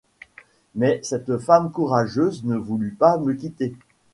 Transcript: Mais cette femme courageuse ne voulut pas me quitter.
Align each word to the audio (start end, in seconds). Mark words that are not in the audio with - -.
Mais 0.73 0.99
cette 1.03 1.37
femme 1.37 1.71
courageuse 1.71 2.43
ne 2.43 2.55
voulut 2.57 2.95
pas 2.95 3.19
me 3.19 3.35
quitter. 3.35 3.75